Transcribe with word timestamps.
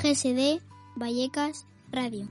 GSD 0.00 0.60
Vallecas 0.94 1.66
Radio. 1.90 2.28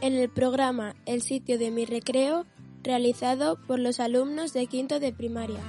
En 0.00 0.14
el 0.14 0.30
programa 0.30 0.96
El 1.04 1.20
sitio 1.20 1.58
de 1.58 1.70
mi 1.70 1.84
recreo, 1.84 2.46
realizado 2.82 3.58
por 3.66 3.78
los 3.78 4.00
alumnos 4.00 4.54
de 4.54 4.66
quinto 4.66 4.98
de 4.98 5.12
primaria. 5.12 5.60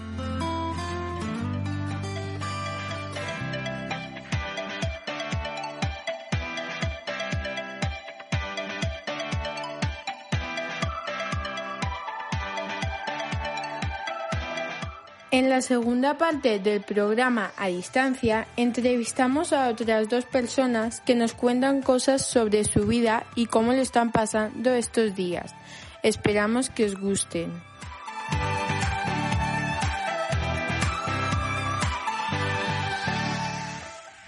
En 15.42 15.50
la 15.50 15.62
segunda 15.62 16.20
parte 16.20 16.60
del 16.60 16.82
programa 16.82 17.52
A 17.58 17.66
Distancia 17.66 18.48
entrevistamos 18.58 19.54
a 19.54 19.70
otras 19.70 20.08
dos 20.08 20.24
personas 20.26 21.02
que 21.02 21.16
nos 21.16 21.34
cuentan 21.34 21.82
cosas 21.82 22.24
sobre 22.24 22.64
su 22.64 22.86
vida 22.86 23.24
y 23.34 23.48
cómo 23.48 23.74
le 23.74 23.82
están 23.82 24.12
pasando 24.12 24.70
estos 24.70 25.16
días. 25.16 25.56
Esperamos 26.04 26.70
que 26.70 26.86
os 26.86 26.96
gusten. 26.96 27.52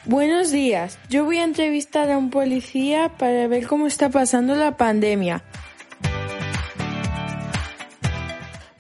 Buenos 0.06 0.50
días, 0.52 0.98
yo 1.10 1.26
voy 1.26 1.38
a 1.38 1.44
entrevistar 1.44 2.10
a 2.10 2.18
un 2.18 2.32
policía 2.32 3.10
para 3.20 3.48
ver 3.48 3.68
cómo 3.68 3.86
está 3.86 4.10
pasando 4.10 4.56
la 4.56 4.78
pandemia. 4.78 5.44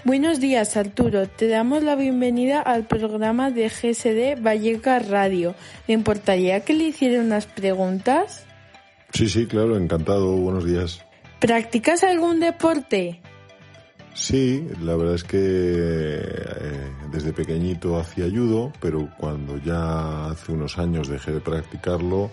Buenos 0.05 0.41
días, 0.41 0.75
Arturo. 0.75 1.29
Te 1.29 1.47
damos 1.47 1.81
la 1.81 1.95
bienvenida 1.95 2.59
al 2.59 2.85
programa 2.85 3.51
de 3.51 3.69
GSD 3.69 4.41
Vallecas 4.43 5.07
Radio. 5.07 5.55
¿Le 5.87 5.93
importaría 5.93 6.65
que 6.65 6.73
le 6.73 6.83
hiciera 6.85 7.21
unas 7.21 7.45
preguntas? 7.45 8.45
Sí, 9.13 9.29
sí, 9.29 9.47
claro, 9.47 9.77
encantado. 9.77 10.35
Buenos 10.35 10.65
días. 10.65 11.01
¿Practicas 11.39 12.03
algún 12.03 12.41
deporte? 12.41 13.21
Sí, 14.13 14.67
la 14.81 14.97
verdad 14.97 15.15
es 15.15 15.23
que 15.23 15.39
eh, 15.39 16.91
desde 17.09 17.31
pequeñito 17.31 17.97
hacía 17.97 18.25
judo, 18.25 18.73
pero 18.81 19.07
cuando 19.17 19.57
ya 19.57 20.25
hace 20.31 20.51
unos 20.51 20.77
años 20.79 21.07
dejé 21.07 21.31
de 21.31 21.39
practicarlo, 21.39 22.29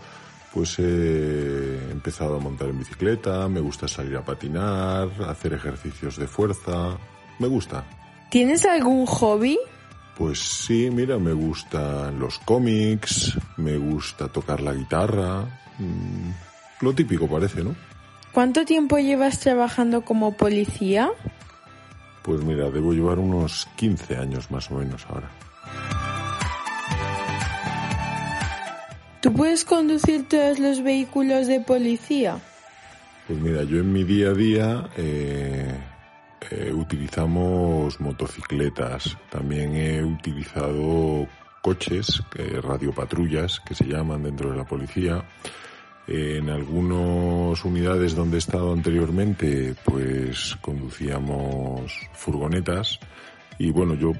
pues 0.53 0.77
he 0.81 1.93
empezado 1.93 2.35
a 2.35 2.41
montar 2.41 2.71
en 2.71 2.81
bicicleta, 2.81 3.49
me 3.49 3.61
gusta 3.61 3.87
salir 3.87 4.17
a 4.17 4.25
patinar, 4.25 5.09
hacer 5.29 5.53
ejercicios 5.53 6.17
de 6.17 6.27
fuerza, 6.27 6.99
me 7.41 7.49
gusta. 7.49 7.85
¿Tienes 8.31 8.65
algún 8.65 9.07
hobby? 9.07 9.59
Pues 10.17 10.39
sí, 10.39 10.91
mira, 10.93 11.19
me 11.19 11.33
gustan 11.33 12.19
los 12.21 12.39
cómics, 12.41 13.37
me 13.57 13.77
gusta 13.77 14.29
tocar 14.29 14.61
la 14.61 14.73
guitarra. 14.73 15.47
mm, 15.79 16.31
lo 16.83 16.95
típico 16.95 17.27
parece, 17.27 17.65
¿no? 17.65 17.75
¿Cuánto 18.33 18.65
tiempo 18.65 18.99
llevas 18.99 19.41
trabajando 19.41 20.03
como 20.03 20.37
policía? 20.37 21.11
Pues 22.23 22.43
mira, 22.45 22.71
debo 22.71 22.93
llevar 22.93 23.19
unos 23.19 23.67
15 23.77 24.17
años 24.17 24.51
más 24.51 24.71
o 24.71 24.75
menos 24.75 25.05
ahora. 25.09 25.31
¿Tú 29.21 29.33
puedes 29.33 29.65
conducir 29.65 30.29
todos 30.29 30.59
los 30.59 30.83
vehículos 30.83 31.47
de 31.47 31.61
policía? 31.61 32.39
Pues 33.27 33.39
mira, 33.41 33.65
yo 33.65 33.79
en 33.79 33.93
mi 33.93 34.05
día 34.05 34.29
a 34.29 34.35
día 34.35 34.91
eh, 34.97 35.75
eh, 36.51 36.73
utilizamos 36.73 38.01
motocicletas, 38.01 39.17
también 39.31 39.75
he 39.77 40.03
utilizado 40.03 41.27
coches, 41.63 42.23
eh, 42.37 42.61
radiopatrullas 42.63 43.61
que 43.61 43.75
se 43.75 43.85
llaman 43.85 44.23
dentro 44.23 44.51
de 44.51 44.57
la 44.57 44.65
policía. 44.65 45.25
En 46.07 46.51
algunas 46.51 47.65
unidades 47.65 48.15
donde 48.17 48.37
he 48.37 48.39
estado 48.39 48.73
anteriormente, 48.73 49.75
pues 49.85 50.57
conducíamos 50.61 51.93
furgonetas 52.15 52.99
y 53.59 53.71
bueno, 53.71 53.95
yo 53.95 54.13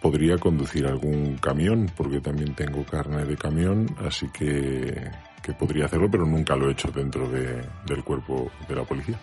podría 0.00 0.38
conducir 0.38 0.86
algún 0.86 1.36
camión 1.36 1.88
porque 1.96 2.20
también 2.20 2.54
tengo 2.54 2.84
carne 2.84 3.24
de 3.24 3.36
camión, 3.36 3.86
así 4.04 4.26
que, 4.32 5.08
que 5.42 5.52
podría 5.52 5.84
hacerlo, 5.84 6.10
pero 6.10 6.26
nunca 6.26 6.56
lo 6.56 6.68
he 6.68 6.72
hecho 6.72 6.90
dentro 6.90 7.28
de- 7.28 7.62
del 7.86 8.02
cuerpo 8.02 8.50
de 8.68 8.74
la 8.74 8.82
policía. 8.82 9.16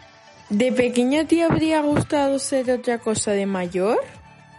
¿De 0.50 0.72
pequeño 0.72 1.26
te 1.26 1.44
habría 1.44 1.82
gustado 1.82 2.38
ser 2.38 2.70
otra 2.72 3.00
cosa 3.00 3.32
de 3.32 3.46
mayor? 3.46 3.98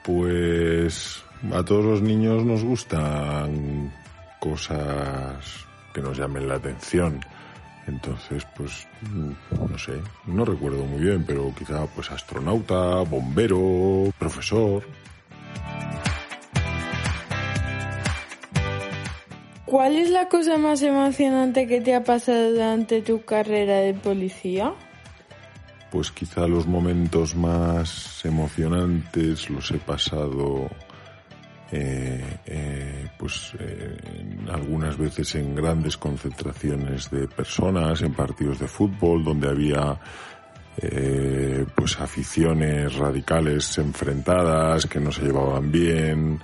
Pues 0.03 1.22
a 1.53 1.62
todos 1.65 1.84
los 1.84 2.03
niños 2.03 2.45
nos 2.45 2.65
gustan 2.65 3.93
cosas 4.41 5.67
que 5.93 6.00
nos 6.00 6.19
llamen 6.19 6.49
la 6.49 6.56
atención. 6.56 7.21
Entonces, 7.87 8.47
pues, 8.56 8.87
mm, 9.03 9.71
no 9.71 9.78
sé, 9.78 9.93
no 10.27 10.45
recuerdo 10.45 10.84
muy 10.84 11.05
bien, 11.05 11.25
pero 11.27 11.53
quizá 11.56 11.87
pues 11.95 12.11
astronauta, 12.11 13.03
bombero, 13.03 14.11
profesor. 14.19 14.83
¿Cuál 19.66 19.97
es 19.97 20.11
la 20.11 20.28
cosa 20.28 20.56
más 20.56 20.83
emocionante 20.83 21.66
que 21.66 21.81
te 21.81 21.95
ha 21.95 22.05
pasado 22.05 22.53
durante 22.53 23.03
tu 23.03 23.25
carrera 23.25 23.78
de 23.78 23.93
policía? 23.93 24.72
Pues 25.94 26.10
quizá 26.10 26.49
los 26.49 26.66
momentos 26.66 27.37
más 27.37 28.25
emocionantes 28.25 29.49
los 29.49 29.71
he 29.71 29.78
pasado 29.78 30.69
eh, 31.71 32.38
eh, 32.47 33.09
pues 33.16 33.53
eh, 33.60 33.97
algunas 34.50 34.99
veces 34.99 35.37
en 35.37 35.54
grandes 35.54 35.97
concentraciones 35.97 37.09
de 37.12 37.28
personas, 37.28 38.03
en 38.03 38.12
partidos 38.12 38.59
de 38.59 38.66
fútbol 38.66 39.22
donde 39.22 39.49
había 39.49 39.97
pues 41.77 42.00
aficiones 42.00 42.97
radicales 42.97 43.78
enfrentadas 43.78 44.87
que 44.87 44.99
no 44.99 45.12
se 45.12 45.22
llevaban 45.22 45.71
bien 45.71 46.41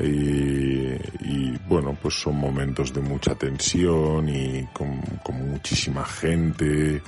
y, 0.00 1.50
bueno 1.68 1.98
pues 2.00 2.14
son 2.14 2.36
momentos 2.36 2.94
de 2.94 3.00
mucha 3.00 3.34
tensión 3.34 4.28
y 4.28 4.64
con 4.72 5.02
muchísima 5.50 6.04
gente. 6.04 7.02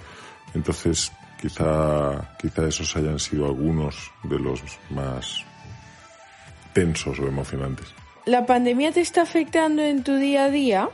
Entonces 0.53 1.13
quizá 1.41 2.37
quizá 2.39 2.67
esos 2.67 2.97
hayan 2.97 3.19
sido 3.19 3.47
algunos 3.47 4.11
de 4.25 4.39
los 4.39 4.61
más 4.91 5.45
tensos 6.73 7.19
o 7.19 7.27
emocionantes 7.27 7.95
¿La 8.27 8.45
pandemia 8.45 8.91
te 8.91 9.01
está 9.01 9.23
afectando 9.23 9.83
en 9.83 10.03
tu 10.03 10.17
día 10.17 10.47
a 10.47 10.51
día? 10.51 10.91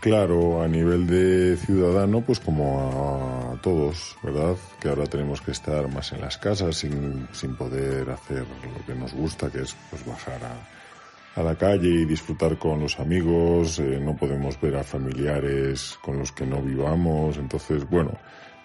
Claro, 0.00 0.62
a 0.62 0.68
nivel 0.68 1.06
de 1.06 1.56
ciudadano, 1.56 2.20
pues 2.20 2.40
como 2.40 3.54
a 3.54 3.62
todos, 3.62 4.18
¿verdad? 4.22 4.54
Que 4.80 4.90
ahora 4.90 5.06
tenemos 5.06 5.40
que 5.40 5.52
estar 5.52 5.88
más 5.88 6.12
en 6.12 6.20
las 6.20 6.36
casas 6.36 6.76
sin, 6.76 7.26
sin 7.32 7.54
poder 7.54 8.10
hacer 8.10 8.44
lo 8.46 8.84
que 8.84 8.94
nos 8.94 9.14
gusta, 9.14 9.50
que 9.50 9.62
es 9.62 9.74
pues 9.88 10.04
bajar 10.04 10.40
a, 10.44 11.40
a 11.40 11.42
la 11.42 11.54
calle 11.54 11.88
y 11.88 12.04
disfrutar 12.04 12.58
con 12.58 12.80
los 12.80 13.00
amigos, 13.00 13.78
eh, 13.78 13.98
no 13.98 14.14
podemos 14.14 14.60
ver 14.60 14.76
a 14.76 14.84
familiares 14.84 15.98
con 16.02 16.18
los 16.18 16.32
que 16.32 16.44
no 16.44 16.60
vivamos, 16.60 17.38
entonces, 17.38 17.88
bueno, 17.88 18.12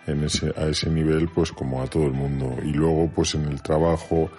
en 0.07 0.23
ese, 0.23 0.53
a 0.57 0.67
ese 0.67 0.89
nivel, 0.89 1.29
pues 1.29 1.51
como 1.51 1.81
a 1.81 1.87
todo 1.87 2.05
el 2.05 2.13
mundo. 2.13 2.55
Y 2.63 2.71
luego, 2.71 3.09
pues 3.13 3.35
en 3.35 3.45
el 3.45 3.61
trabajo, 3.61 4.29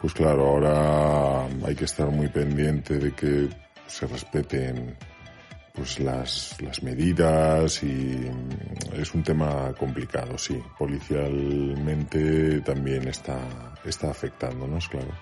pues 0.00 0.12
claro, 0.14 0.46
ahora 0.46 1.44
hay 1.66 1.74
que 1.74 1.84
estar 1.84 2.08
muy 2.08 2.28
pendiente 2.28 2.98
de 2.98 3.12
que 3.12 3.48
se 3.86 4.06
respeten 4.06 4.96
pues 5.78 6.00
las, 6.00 6.60
las 6.60 6.82
medidas 6.82 7.82
y 7.84 7.86
mm, 7.86 9.00
es 9.00 9.14
un 9.14 9.22
tema 9.22 9.72
complicado, 9.78 10.36
sí. 10.36 10.60
Policialmente 10.76 12.60
también 12.62 13.06
está, 13.06 13.38
está 13.84 14.10
afectándonos, 14.10 14.88
claro. 14.88 15.12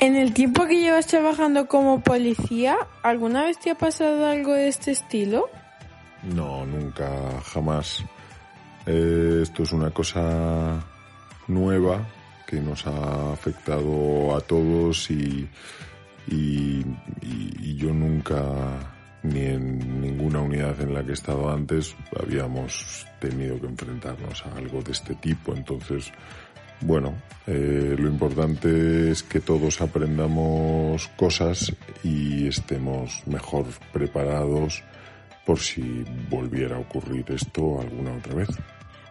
En 0.00 0.14
el 0.14 0.32
tiempo 0.32 0.66
que 0.66 0.78
llevas 0.78 1.06
trabajando 1.06 1.66
como 1.66 2.02
policía, 2.02 2.76
¿alguna 3.02 3.44
vez 3.44 3.58
te 3.58 3.70
ha 3.70 3.74
pasado 3.76 4.26
algo 4.26 4.52
de 4.52 4.68
este 4.68 4.92
estilo? 4.92 5.48
No, 6.22 6.66
nunca, 6.66 7.40
jamás. 7.44 8.04
Eh, 8.86 9.40
esto 9.42 9.62
es 9.62 9.72
una 9.72 9.90
cosa 9.90 10.82
nueva 11.46 12.06
que 12.46 12.60
nos 12.60 12.86
ha 12.86 13.32
afectado 13.32 14.34
a 14.34 14.40
todos 14.40 15.10
y, 15.10 15.48
yo 17.76 17.92
nunca, 17.92 18.42
ni 19.22 19.40
en 19.40 20.00
ninguna 20.00 20.40
unidad 20.40 20.80
en 20.80 20.94
la 20.94 21.04
que 21.04 21.10
he 21.10 21.14
estado 21.14 21.50
antes, 21.50 21.94
habíamos 22.18 23.06
tenido 23.20 23.60
que 23.60 23.66
enfrentarnos 23.66 24.44
a 24.46 24.56
algo 24.56 24.82
de 24.82 24.92
este 24.92 25.14
tipo. 25.16 25.54
Entonces, 25.54 26.10
bueno, 26.80 27.14
eh, 27.46 27.94
lo 27.98 28.08
importante 28.08 29.10
es 29.10 29.22
que 29.22 29.40
todos 29.40 29.80
aprendamos 29.80 31.08
cosas 31.16 31.72
y 32.02 32.48
estemos 32.48 33.22
mejor 33.26 33.66
preparados 33.92 34.82
por 35.48 35.60
si 35.60 36.04
volviera 36.28 36.76
a 36.76 36.78
ocurrir 36.78 37.24
esto 37.30 37.80
alguna 37.80 38.12
otra 38.12 38.34
vez. 38.34 38.48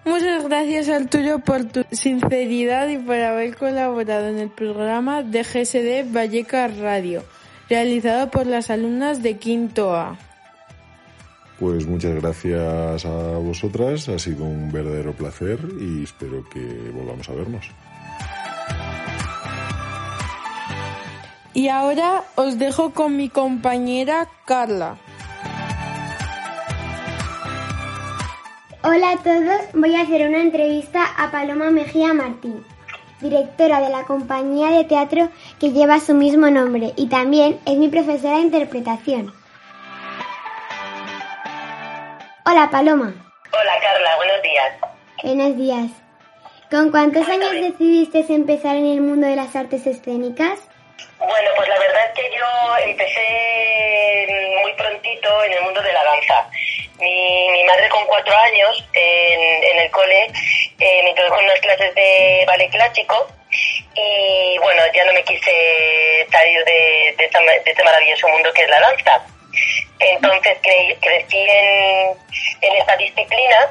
Muchas 0.06 0.44
gracias 0.44 0.88
Arturo 0.88 1.40
por 1.40 1.66
tu 1.66 1.84
sinceridad 1.92 2.88
y 2.90 3.00
por 3.00 3.16
haber 3.16 3.56
colaborado 3.56 4.28
en 4.28 4.38
el 4.38 4.50
programa 4.52 5.24
de 5.24 5.42
GSD 5.42 6.14
Vallecas 6.14 6.78
Radio, 6.78 7.24
realizado 7.68 8.30
por 8.30 8.46
las 8.46 8.70
alumnas 8.70 9.24
de 9.24 9.38
Quinto 9.38 9.96
A. 9.96 10.16
Pues 11.60 11.88
muchas 11.88 12.14
gracias 12.14 13.04
a 13.04 13.38
vosotras, 13.40 14.08
ha 14.08 14.20
sido 14.20 14.46
un 14.46 14.72
verdadero 14.72 15.14
placer 15.14 15.58
y 15.82 16.04
espero 16.04 16.48
que 16.48 16.92
volvamos 16.94 17.28
a 17.30 17.34
vernos. 17.34 17.72
Y 21.56 21.70
ahora 21.70 22.26
os 22.36 22.60
dejo 22.60 22.94
con 22.94 23.18
mi 23.18 23.28
compañera 23.28 24.30
Carla. 24.46 25.00
Hola 28.90 29.12
a 29.12 29.18
todos, 29.18 29.74
voy 29.74 29.98
a 29.98 30.04
hacer 30.04 30.26
una 30.30 30.40
entrevista 30.40 31.04
a 31.18 31.30
Paloma 31.30 31.72
Mejía 31.72 32.14
Martín, 32.14 32.66
directora 33.20 33.82
de 33.82 33.90
la 33.90 34.06
compañía 34.06 34.70
de 34.70 34.86
teatro 34.86 35.28
que 35.60 35.72
lleva 35.72 36.00
su 36.00 36.14
mismo 36.14 36.50
nombre 36.50 36.94
y 36.96 37.10
también 37.10 37.60
es 37.66 37.76
mi 37.76 37.90
profesora 37.90 38.38
de 38.38 38.44
interpretación. 38.44 39.34
Hola, 42.46 42.70
Paloma. 42.72 43.14
Hola, 43.52 43.74
Carla, 43.82 44.16
buenos 44.16 44.42
días. 44.42 44.74
Buenos 45.22 45.58
días. 45.58 45.92
¿Con 46.72 46.90
cuántos 46.90 47.28
años 47.28 47.52
decidiste 47.52 48.24
empezar 48.30 48.78
en 48.78 48.86
el 48.86 49.02
mundo 49.02 49.28
de 49.28 49.36
las 49.36 49.54
artes 49.54 49.86
escénicas? 49.86 50.62
Bueno, 51.20 51.50
pues 51.58 51.68
la 51.68 51.78
verdad 51.78 52.06
es 52.06 52.14
que 52.14 52.38
yo 52.38 52.90
empecé 52.90 54.62
muy 54.64 54.72
prontito 54.76 55.44
en 55.44 55.52
el 55.52 55.64
mundo 55.64 55.82
de 55.82 55.92
la 55.92 56.04
cuatro 58.18 58.36
años 58.36 58.84
en, 58.94 59.78
el 59.78 59.92
cole 59.92 60.32
eh, 60.80 61.02
me 61.04 61.10
introdujo 61.10 61.40
unas 61.40 61.60
clases 61.60 61.94
de 61.94 62.44
ballet 62.48 62.72
clásico 62.72 63.28
y 63.94 64.58
bueno, 64.58 64.82
ya 64.94 65.06
no 65.06 65.14
me 65.14 65.24
quise 65.24 66.28
salir 66.32 66.66
de, 66.66 67.10
este 67.66 67.84
maravilloso 67.84 68.28
mundo 68.30 68.52
que 68.54 68.64
es 68.64 68.70
la 68.70 68.80
danza. 68.80 69.22
Entonces 70.00 70.58
crecí 71.00 71.38
en, 71.38 72.18
en 72.62 72.76
esta 72.76 72.96
disciplina, 72.98 73.70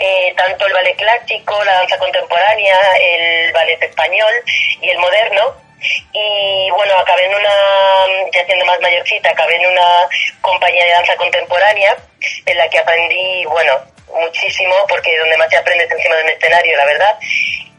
eh, 0.00 0.34
tanto 0.36 0.66
el 0.66 0.72
ballet 0.72 0.96
clásico, 0.96 1.62
la 1.64 1.74
danza 1.74 1.98
contemporánea, 1.98 2.76
el 3.00 3.52
ballet 3.52 3.82
español 3.82 4.32
y 4.80 4.90
el 4.90 4.98
moderno. 4.98 5.54
Y 6.12 6.70
bueno, 6.70 6.96
acabé 6.96 7.26
en 7.26 7.34
una, 7.34 8.30
ya 8.32 8.44
siendo 8.46 8.64
más 8.64 8.80
mayorcita, 8.80 9.30
acabé 9.30 9.56
en 9.56 9.66
una 9.70 10.08
compañía 10.40 10.84
de 10.84 10.90
danza 10.90 11.16
contemporánea 11.16 11.96
en 12.46 12.56
la 12.56 12.68
que 12.68 12.75
aprendí, 12.86 13.44
bueno, 13.46 13.72
muchísimo, 14.12 14.74
porque 14.88 15.18
donde 15.18 15.36
más 15.36 15.50
se 15.50 15.56
aprende 15.56 15.84
es 15.84 15.90
encima 15.90 16.16
de 16.16 16.22
un 16.22 16.30
escenario, 16.30 16.76
la 16.76 16.86
verdad. 16.86 17.18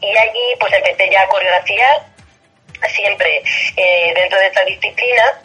Y 0.01 0.15
allí 0.17 0.55
pues 0.59 0.73
empecé 0.73 1.09
ya 1.09 1.21
a 1.21 1.27
coreografiar 1.27 2.01
siempre 2.93 3.41
eh, 3.75 4.13
dentro 4.13 4.37
de 4.37 4.47
esta 4.47 4.63
disciplina 4.63 5.41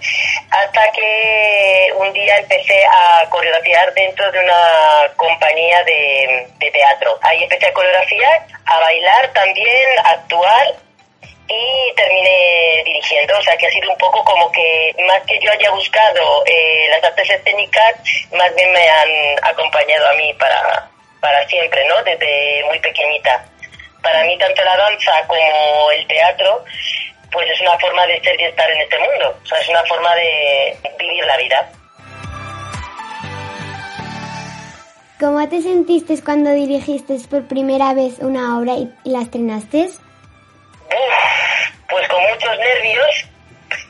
hasta 0.51 0.93
que 0.93 1.91
un 1.97 2.13
día 2.13 2.37
empecé 2.37 2.85
a 2.85 3.27
coreografiar 3.31 3.95
dentro 3.95 4.31
de 4.33 4.41
una 4.41 5.11
compañía 5.17 5.83
de, 5.85 6.49
teatro. 6.73 7.19
Ahí 7.23 7.43
empecé 7.43 7.67
a 7.67 7.73
coreografiar, 7.73 8.47
a 8.65 8.81
bailar 8.81 9.33
también, 9.33 9.99
a 10.05 10.11
actuar 10.11 10.75
y 11.53 11.95
terminé 11.95 12.83
dirigiendo, 12.85 13.39
o 13.39 13.43
sea 13.43 13.57
que 13.57 13.67
ha 13.67 13.71
sido 13.71 13.91
un 13.91 13.99
poco 13.99 14.25
como 14.25 14.51
que 14.53 14.95
más 15.07 15.21
que 15.23 15.39
yo 15.41 15.51
haya 15.51 15.71
buscado 15.71 16.45
eh, 16.47 16.87
las 16.91 17.05
artes 17.05 17.29
escénicas, 17.31 17.95
más 18.33 18.55
bien 18.55 18.73
me 18.73 18.89
han 18.89 19.11
acompañado 19.43 20.09
a 20.09 20.15
mí 20.15 20.33
para, 20.35 20.89
para 21.21 21.47
siempre, 21.49 21.85
¿no? 21.87 22.03
Desde 22.03 22.65
muy 22.65 22.79
pequeñita. 22.79 23.45
Para 24.03 24.25
mí 24.25 24.37
tanto 24.39 24.65
la 24.65 24.77
danza 24.77 25.13
como 25.27 25.91
el 25.93 26.07
teatro 26.07 26.65
pues 27.31 27.51
es 27.51 27.61
una 27.63 27.79
forma 27.79 28.07
de 28.07 28.21
ser 28.21 28.39
y 28.39 28.45
estar 28.45 28.71
en 28.71 28.81
este 28.83 28.99
mundo. 28.99 29.35
O 29.43 29.47
sea, 29.47 29.59
es 29.59 29.69
una 29.69 29.83
forma 29.85 30.15
de 30.15 30.77
vivir 30.99 31.25
la 31.25 31.37
vida. 31.39 31.73
¿Cómo 35.19 35.49
te 35.49 35.63
sentiste 35.63 36.23
cuando 36.23 36.51
dirigiste 36.51 37.17
por 37.31 37.47
primera 37.47 37.95
vez 37.95 38.19
una 38.19 38.59
obra 38.59 38.75
y 38.75 38.91
la 39.05 39.23
estrenaste? 39.23 39.89
Pues 41.89 42.09
con 42.09 42.23
muchos 42.23 42.59
nervios, 42.59 43.27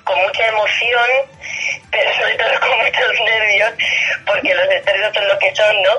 con 0.04 0.18
mucha 0.20 0.46
emoción, 0.46 1.06
pero 1.90 2.14
sobre 2.14 2.34
todo 2.34 2.60
con 2.60 2.78
muchos 2.78 3.20
nervios, 3.24 3.72
porque 4.26 4.54
los 4.54 4.68
estrellos 4.70 5.14
son 5.14 5.28
lo 5.28 5.38
que 5.38 5.54
son, 5.54 5.82
¿no? 5.82 5.90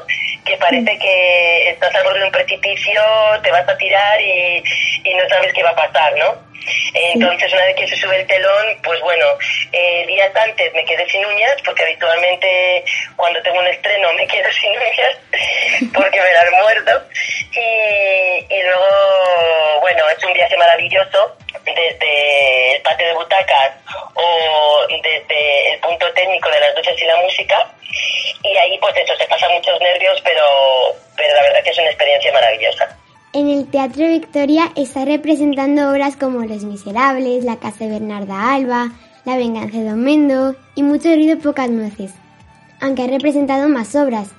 Que 0.46 0.58
parece 0.58 0.98
que 1.00 1.70
estás 1.70 1.96
al 1.96 2.04
borde 2.04 2.20
de 2.20 2.26
un 2.26 2.32
precipicio, 2.32 3.02
te 3.42 3.52
vas 3.52 3.68
a 3.68 3.78
tirar 3.78 4.22
y, 4.22 4.64
y 5.04 5.14
no 5.16 5.28
sabes 5.30 5.54
qué 5.54 5.64
va 5.64 5.70
a 5.70 5.76
pasar, 5.76 6.16
¿no? 6.18 6.54
Entonces, 6.94 7.52
una 7.52 7.66
vez 7.66 7.76
que 7.76 7.88
se 7.88 7.96
sube 7.98 8.20
el 8.20 8.28
telón, 8.28 8.78
pues 8.84 9.00
bueno, 9.02 9.26
eh, 9.72 10.06
días 10.08 10.32
antes 10.36 10.74
me 10.74 10.86
quedé 10.86 11.10
sin 11.10 11.26
uñas, 11.26 11.56
porque 11.66 11.84
habitualmente 11.84 12.84
cuando 13.16 13.42
tengo 13.42 13.60
un 13.60 13.68
estreno 13.68 14.14
me 14.14 14.28
quedo 14.28 14.50
sin 14.52 14.72
uñas, 14.72 15.92
porque 15.94 16.22
me 16.22 16.34
las 16.34 16.52
muerto. 16.52 17.04
Y, 17.52 18.54
y 18.54 18.64
luego, 18.64 19.82
bueno, 19.82 20.10
es 20.10 20.24
un 20.24 20.34
viaje 20.34 20.58
maravilloso, 20.58 21.38
desde 21.76 22.76
el 22.76 22.82
patio 22.82 23.08
de 23.08 23.14
butacas 23.14 23.72
o 24.16 24.88
desde 24.90 25.74
el 25.74 25.80
punto 25.80 26.12
técnico 26.14 26.50
de 26.50 26.60
las 26.60 26.76
duchas 26.76 27.02
y 27.02 27.06
la 27.06 27.18
música. 27.18 27.74
Y 28.44 28.58
ahí, 28.58 28.78
pues 28.80 28.96
eso, 28.98 29.16
se 29.18 29.26
pasan 29.26 29.54
muchos 29.54 29.80
nervios, 29.80 30.20
pero, 30.24 30.44
pero 31.16 31.34
la 31.36 31.42
verdad 31.44 31.64
que 31.64 31.70
es 31.70 31.78
una 31.78 31.88
experiencia 31.88 32.34
maravillosa. 32.34 32.98
En 33.34 33.50
el 33.50 33.70
Teatro 33.72 34.08
Victoria 34.08 34.72
está 34.76 35.06
representando 35.06 35.90
obras 35.90 36.16
como 36.18 36.46
Los 36.46 36.64
Miserables, 36.64 37.44
La 37.44 37.58
Casa 37.58 37.86
de 37.86 37.92
Bernarda 37.92 38.54
Alba, 38.54 38.92
La 39.26 39.38
Venganza 39.38 39.78
de 39.78 39.86
Don 39.86 40.04
Mendo 40.04 40.56
y 40.76 40.84
Mucho 40.84 41.10
ruido, 41.10 41.40
pocas 41.40 41.70
nueces. 41.70 42.14
Aunque 42.80 43.04
ha 43.04 43.08
representado 43.08 43.70
más 43.70 43.96
obras. 43.96 44.30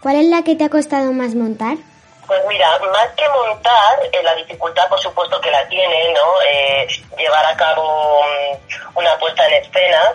¿Cuál 0.00 0.16
es 0.16 0.26
la 0.26 0.42
que 0.42 0.54
te 0.54 0.64
ha 0.64 0.68
costado 0.68 1.12
más 1.12 1.34
montar? 1.34 1.78
Pues 2.26 2.44
mira, 2.48 2.78
más 2.92 3.08
que 3.16 3.28
montar, 3.28 3.98
eh, 4.12 4.22
la 4.22 4.34
dificultad 4.34 4.88
por 4.88 5.00
supuesto 5.00 5.40
que 5.40 5.50
la 5.50 5.66
tiene, 5.68 6.12
¿no? 6.12 6.42
Eh, 6.42 6.86
llevar 7.16 7.46
a 7.46 7.56
cabo 7.56 8.22
mm, 8.22 8.98
una 8.98 9.18
puesta 9.18 9.46
en 9.46 9.64
escena. 9.64 10.14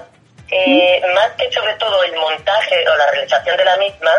Eh, 0.53 1.01
más 1.15 1.31
que 1.37 1.49
sobre 1.49 1.73
todo 1.75 2.03
el 2.03 2.13
montaje 2.17 2.85
o 2.87 2.95
la 2.97 3.09
realización 3.11 3.55
de 3.55 3.63
la 3.63 3.77
misma, 3.77 4.11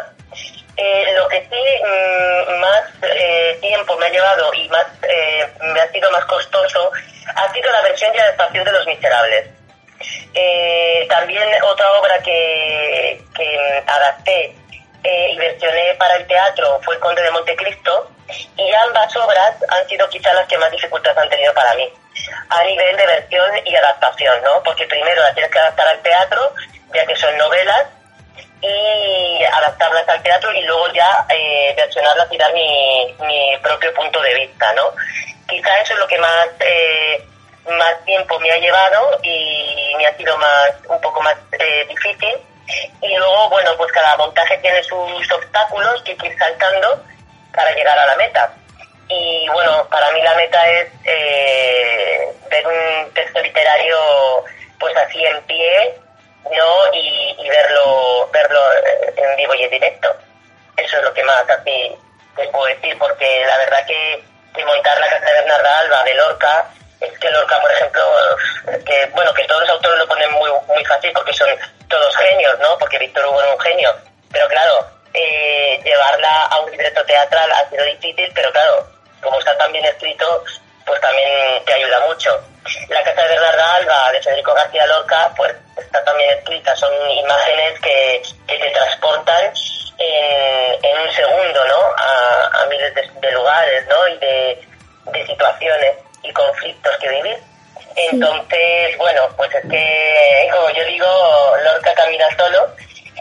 eh, 0.77 1.13
lo 1.15 1.29
que 1.29 1.41
sí 1.41 1.85
mm, 1.85 2.61
más 2.61 2.83
eh, 3.03 3.59
tiempo 3.61 3.95
me 3.99 4.07
ha 4.07 4.11
llevado 4.11 4.55
y 4.55 4.67
más 4.71 4.87
eh, 5.03 5.47
me 5.61 5.81
ha 5.81 5.89
sido 5.93 6.11
más 6.11 6.25
costoso 6.25 6.91
ha 7.35 7.53
sido 7.53 7.71
la 7.71 7.83
versión 7.83 8.11
y 8.15 8.19
adaptación 8.19 8.65
de 8.65 8.73
Los 8.73 8.87
Miserables. 8.87 9.51
también 11.09 11.47
otra 11.63 11.93
obra 11.93 12.23
que, 12.23 13.23
que 13.37 13.83
adapté 13.87 14.57
y 15.05 15.37
versioné 15.37 15.95
para 15.99 16.17
el 16.17 16.27
teatro 16.27 16.81
fue 16.83 16.95
El 16.95 17.01
Conde 17.01 17.23
de 17.23 17.31
Montecristo 17.31 18.11
y 18.57 18.73
ambas 18.87 19.15
obras 19.17 19.55
han 19.69 19.89
sido 19.89 20.09
quizás 20.09 20.35
las 20.35 20.47
que 20.47 20.59
más 20.59 20.71
dificultades 20.71 21.19
han 21.19 21.29
tenido 21.29 21.53
para 21.55 21.75
mí 21.75 21.93
a 22.49 22.65
nivel 22.65 22.97
de 22.97 23.07
versión 23.07 23.51
y 23.65 23.75
adaptación, 23.75 24.43
¿no? 24.43 24.63
Porque 24.63 24.87
primero 24.87 25.23
la 25.23 25.35
tienes 25.35 25.51
que 25.51 25.59
adaptar 25.59 25.89
al 25.89 26.03
teatro, 26.03 26.55
ya 26.95 27.07
que 27.07 27.17
son 27.17 27.37
novelas, 27.37 27.87
y 28.61 29.45
adaptarlas 29.45 30.09
al 30.09 30.23
teatro 30.23 30.53
y 30.53 30.63
luego 30.63 30.87
ya 30.93 31.27
eh, 31.29 31.75
versionarlas 31.77 32.29
y 32.31 32.39
dar 32.39 32.53
mi, 32.55 33.13
mi 33.27 33.57
propio 33.61 33.93
punto 33.93 34.21
de 34.23 34.35
vista, 34.35 34.73
¿no? 34.75 34.93
Quizá 35.49 35.81
eso 35.81 35.95
es 35.95 35.99
lo 35.99 36.07
que 36.07 36.19
más 36.19 36.49
eh, 36.61 37.27
más 37.69 38.05
tiempo 38.05 38.39
me 38.39 38.53
ha 38.53 38.59
llevado 38.59 39.19
y 39.23 39.95
me 39.97 40.07
ha 40.07 40.17
sido 40.17 40.37
más 40.37 40.73
un 40.89 41.01
poco 41.01 41.23
más 41.23 41.37
eh, 41.53 41.87
difícil 41.89 42.37
y 43.01 43.17
luego 43.17 43.49
bueno 43.51 43.71
pues 43.77 43.91
cada 43.93 44.17
montaje 44.17 44.59
tiene 44.59 44.83
sus 44.85 45.33
obstáculos 45.33 46.03
que 46.03 46.13
hay 46.13 46.17
que 46.17 46.27
ir 46.29 46.39
saltando 46.39 47.05
para 47.55 47.73
llegar 47.73 47.99
a 47.99 48.07
la 48.07 48.17
meta 48.17 48.55
y 49.09 49.49
bueno 49.53 49.87
para 49.89 50.11
mí 50.13 50.23
la 50.23 50.35
meta 50.35 50.69
es 50.71 50.89
eh, 51.05 52.33
ver 52.51 52.67
un 52.67 53.15
texto 53.15 53.41
literario 53.41 53.97
pues 54.79 54.97
así 54.97 55.25
en 55.25 55.43
pie 55.43 56.03
¿no? 56.51 56.95
Y, 56.95 57.49
verlo, 57.49 58.29
verlo 58.33 58.61
en 59.17 59.37
vivo 59.37 59.55
y 59.55 59.65
en 59.65 59.71
directo. 59.71 60.09
eso 60.77 60.97
es 60.97 61.03
lo 61.03 61.13
que 61.13 61.23
más 61.23 61.49
así 61.49 61.95
te 62.37 62.49
puedo 62.49 62.67
decir, 62.67 62.97
porque 62.99 63.45
la 63.47 63.59
verdad 63.59 63.87
que, 63.87 64.25
que 64.55 64.65
montar 64.65 64.99
la 64.99 65.09
casa 65.09 65.27
de 65.27 65.33
Bernarda 65.33 65.79
Alba 65.81 66.05
de 66.05 66.15
Lorca, 66.15 66.67
es 67.01 67.19
que 67.19 67.31
Lorca, 67.31 67.61
por 67.61 67.71
ejemplo, 67.71 68.03
que 68.87 69.07
bueno, 69.13 69.35
que 69.35 69.45
todos 69.45 69.61
los 69.63 69.71
autores 69.71 69.99
lo 69.99 70.09
ponen 70.09 70.33
muy, 70.33 70.51
muy 70.69 70.85
fácil 70.85 71.13
porque 71.13 71.33
son 71.35 71.49
todos 71.93 72.17
genios, 72.17 72.59
¿no? 72.59 72.79
Porque 72.79 72.99
Víctor 72.99 73.27
Hugo 73.27 73.43
era 73.43 73.53
un 73.53 73.61
genio. 73.61 73.95
Pero 74.33 74.49
claro, 74.49 74.87
eh, 75.13 75.79
llevarla 75.85 76.47
a 76.47 76.61
un 76.61 76.71
libreto 76.71 77.05
teatral 77.05 77.53
ha 77.53 77.69
sido 77.69 77.85
difícil, 77.85 78.33
pero 78.35 78.51
claro, 78.51 78.87
como 79.21 79.39
está 79.39 79.57
tan 79.59 79.71
bien 79.73 79.85
escrito, 79.85 80.43
pues 80.87 81.01
también 81.03 81.63
te 81.67 81.75
ayuda 81.75 82.01
mucho. 82.07 82.41
La 82.89 83.03
casa 83.03 83.23
de 83.23 83.29
Bernarda 83.29 83.75
Alba, 83.75 84.13
de 84.13 84.23
Federico 84.23 84.55
García 84.55 84.87
Lorca, 84.87 85.31
pues 85.37 85.55
está 85.77 86.03
también 86.03 86.31
escrita, 86.31 86.75
son 86.77 86.93
imágenes 87.11 87.79
que, 87.81 88.23
te 88.47 88.71
transportan 88.71 89.53
en, 89.99 90.99
un 90.99 91.13
segundo, 91.13 91.65
¿no? 91.67 91.95
A, 91.99 92.67
miles 92.71 92.95
de, 92.95 93.11
de, 93.21 93.33
lugares, 93.33 93.87
¿no? 93.87 94.09
Y 94.09 94.19
de, 94.19 94.69
de, 95.13 95.27
situaciones 95.27 95.97
y 96.23 96.33
conflictos 96.33 96.97
que 96.99 97.09
vivir. 97.09 97.52
Entonces, 97.97 98.97
bueno, 98.99 99.23
pues 99.37 99.55
es 99.55 99.63
que, 99.71 100.49
como 100.53 100.71
yo 100.71 100.85
digo, 100.85 101.07
Lorca 101.65 101.95
camina 101.95 102.27
solo. 102.37 102.69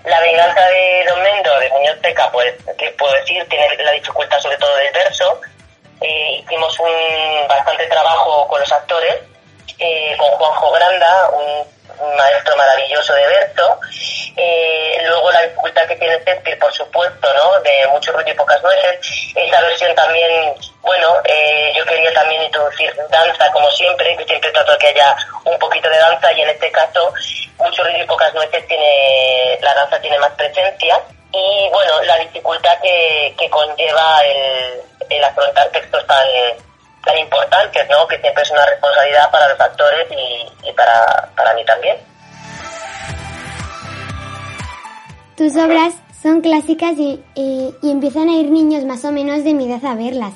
La 0.05 0.19
venganza 0.19 0.67
de 0.67 1.05
Don 1.07 1.21
Mendo, 1.21 1.59
de 1.59 1.69
Muñoz 1.69 2.01
Teca, 2.01 2.31
pues, 2.31 2.53
¿qué 2.77 2.89
puedo 2.91 3.13
decir? 3.13 3.47
Tiene 3.49 3.75
la 3.83 3.91
dificultad 3.91 4.39
sobre 4.39 4.57
todo 4.57 4.75
del 4.77 4.93
verso. 4.93 5.41
Eh, 6.01 6.41
hicimos 6.43 6.79
un 6.79 7.47
bastante 7.47 7.85
trabajo 7.85 8.47
con 8.47 8.59
los 8.59 8.71
actores, 8.71 9.17
eh, 9.77 10.15
con 10.17 10.29
Juanjo 10.29 10.71
Granda, 10.71 11.29
un 11.29 12.17
maestro 12.17 12.55
maravilloso 12.55 13.13
de 13.13 13.27
verso. 13.27 13.79
Eh, 14.35 14.97
luego 15.05 15.31
la 15.31 15.41
dificultad 15.43 15.87
que 15.87 15.95
tiene 15.97 16.17
Shakespeare, 16.25 16.57
por 16.57 16.73
supuesto, 16.73 17.33
¿no? 17.33 17.59
De 17.61 17.87
mucho 17.87 18.11
ruido 18.11 18.31
y 18.31 18.33
pocas 18.33 18.61
nueces. 18.63 18.99
Esa 19.35 19.61
versión 19.61 19.93
también, 19.93 20.55
bueno, 20.81 21.13
eh, 21.25 21.73
yo 21.75 21.85
quería 21.85 22.13
también 22.13 22.43
introducir 22.43 22.93
danza, 23.09 23.51
como 23.51 23.69
siempre, 23.71 24.15
que 24.17 24.25
siempre 24.25 24.51
trato 24.51 24.71
de 24.71 24.77
que 24.79 24.87
haya 24.87 25.15
un 25.45 25.57
poquito 25.59 25.89
de 25.89 25.97
danza 25.97 26.31
y 26.33 26.41
en 26.41 26.49
este 26.49 26.71
caso, 26.71 27.13
mucho 27.57 27.83
ruido 27.83 28.03
y 28.03 28.07
pocas 28.07 28.33
nueces 28.33 28.65
tiene, 28.67 29.57
la 29.61 29.73
danza 29.73 29.99
tiene 29.99 30.19
más 30.19 30.31
presencia. 30.31 30.99
Y 31.33 31.69
bueno, 31.71 32.01
la 32.03 32.17
dificultad 32.17 32.77
que, 32.81 33.33
que 33.37 33.49
conlleva 33.49 34.19
el, 34.25 34.81
el 35.09 35.23
afrontar 35.23 35.69
textos 35.69 36.05
tan 36.05 36.27
tan 37.03 37.17
importantes, 37.17 37.87
¿no? 37.89 38.07
Que 38.07 38.19
siempre 38.19 38.43
es 38.43 38.51
una 38.51 38.65
responsabilidad 38.65 39.31
para 39.31 39.49
los 39.49 39.59
actores 39.59 40.07
y, 40.11 40.69
y 40.69 40.73
para, 40.73 41.29
para 41.35 41.53
mí 41.53 41.65
también. 41.65 41.97
Tus 45.35 45.55
obras 45.55 45.95
son 46.21 46.41
clásicas 46.41 46.93
y, 46.97 47.23
y, 47.33 47.73
empiezan 47.81 48.29
a 48.29 48.33
ir 48.35 48.51
niños 48.51 48.85
más 48.85 49.03
o 49.05 49.11
menos 49.11 49.43
de 49.43 49.53
mi 49.53 49.71
edad 49.71 49.83
a 49.85 49.95
verlas. 49.95 50.33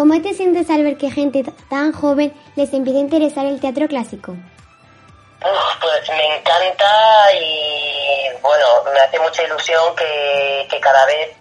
¿Cómo 0.00 0.18
te 0.22 0.32
sientes 0.32 0.70
al 0.70 0.82
ver 0.82 0.96
que 0.96 1.10
gente 1.10 1.44
tan 1.68 1.92
joven 1.92 2.32
les 2.56 2.72
empieza 2.72 3.00
a 3.00 3.02
interesar 3.02 3.44
el 3.44 3.60
teatro 3.60 3.86
clásico? 3.86 4.32
Uf, 4.32 5.76
pues 5.78 6.08
me 6.08 6.38
encanta 6.38 7.34
y 7.34 8.30
bueno, 8.40 8.64
me 8.94 8.98
hace 8.98 9.18
mucha 9.18 9.42
ilusión 9.42 9.94
que, 9.94 10.80
cada 10.80 11.04
vez 11.04 11.36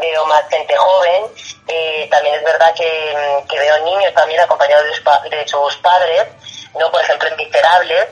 veo 0.00 0.24
más 0.24 0.42
gente 0.48 0.74
joven. 0.74 1.24
Eh, 1.66 2.08
también 2.10 2.36
es 2.36 2.44
verdad 2.44 2.72
que, 2.74 3.44
que, 3.46 3.58
veo 3.58 3.84
niños 3.84 4.14
también 4.14 4.40
acompañados 4.40 4.86
de, 4.86 5.46
sus 5.46 5.76
padres, 5.76 6.28
no 6.80 6.90
por 6.90 7.02
ejemplo 7.02 7.28
en 7.28 7.36
Miserables, 7.36 8.08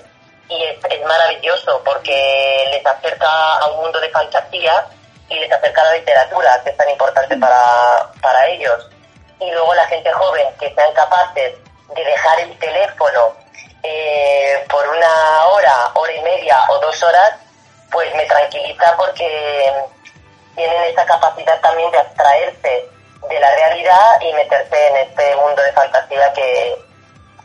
y 0.50 0.62
es, 0.62 0.76
es, 0.90 1.06
maravilloso 1.06 1.80
porque 1.82 2.68
les 2.70 2.84
acerca 2.84 3.56
a 3.60 3.66
un 3.68 3.84
mundo 3.84 3.98
de 3.98 4.10
fantasía 4.10 4.88
y 5.30 5.36
les 5.36 5.50
acerca 5.50 5.80
a 5.80 5.84
la 5.84 5.94
literatura, 5.94 6.60
que 6.62 6.68
es 6.68 6.76
tan 6.76 6.90
importante 6.90 7.34
para, 7.38 8.12
para 8.20 8.46
ellos. 8.48 8.90
Y 9.40 9.50
luego 9.50 9.74
la 9.74 9.86
gente 9.86 10.10
joven 10.12 10.46
que 10.58 10.74
sean 10.74 10.92
capaces 10.94 11.54
de 11.94 12.04
dejar 12.04 12.40
el 12.40 12.58
teléfono 12.58 13.34
eh, 13.82 14.64
por 14.68 14.86
una 14.88 15.46
hora, 15.46 15.90
hora 15.94 16.12
y 16.12 16.22
media 16.22 16.56
o 16.70 16.78
dos 16.80 17.02
horas, 17.02 17.32
pues 17.90 18.14
me 18.14 18.24
tranquiliza 18.26 18.94
porque 18.96 19.72
tienen 20.54 20.82
esa 20.84 21.04
capacidad 21.04 21.60
también 21.60 21.90
de 21.92 21.98
abstraerse 21.98 22.88
de 23.28 23.40
la 23.40 23.54
realidad 23.54 24.20
y 24.20 24.32
meterse 24.32 24.88
en 24.88 24.96
este 25.08 25.36
mundo 25.36 25.62
de 25.62 25.72
fantasía 25.72 26.32
que 26.32 26.76